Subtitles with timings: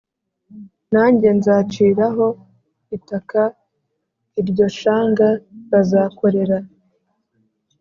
[0.93, 2.27] nanjye nzaciraho
[2.97, 3.41] itaka
[4.41, 5.27] iryo shanga
[5.69, 6.57] bazakorera